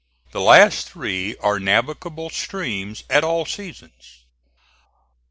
The 0.31 0.41
last 0.41 0.89
three 0.89 1.37
are 1.43 1.59
navigable 1.59 2.31
streams 2.31 3.03
at 3.07 3.23
all 3.23 3.45
seasons. 3.45 4.25